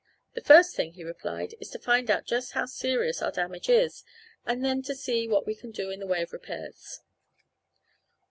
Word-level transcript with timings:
"The 0.33 0.41
first 0.41 0.75
thing," 0.75 0.93
he 0.93 1.03
replied, 1.03 1.53
"is 1.59 1.69
to 1.69 1.77
find 1.79 2.09
out 2.09 2.25
just 2.25 2.53
how 2.53 2.65
serious 2.65 3.21
our 3.21 3.31
damage 3.31 3.69
is, 3.69 4.03
and 4.47 4.65
then 4.65 4.81
to 4.81 4.95
see 4.95 5.27
what 5.27 5.45
we 5.45 5.53
can 5.53 5.69
do 5.69 5.91
in 5.91 5.99
the 5.99 6.07
way 6.07 6.23
of 6.23 6.33
repairs." 6.33 7.01